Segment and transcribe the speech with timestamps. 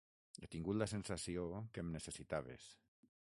[0.45, 1.45] He tingut la sensació
[1.75, 2.67] que em necessitaves.